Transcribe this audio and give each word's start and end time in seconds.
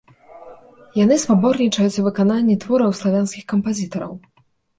Яны 0.99 1.17
спаборнічаюць 1.23 1.99
у 2.05 2.07
выкананні 2.07 2.57
твораў 2.65 2.97
славянскіх 3.01 3.47
кампазітараў. 3.55 4.13